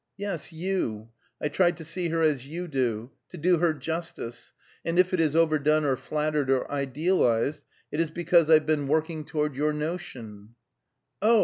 [0.17, 1.09] "Yes, you.
[1.39, 4.51] I tried to see her as you do; to do her justice,
[4.83, 9.25] and if it is overdone, or flattered, or idealized, it is because I've been working
[9.25, 10.55] toward your notion"
[11.21, 11.39] "Oh!"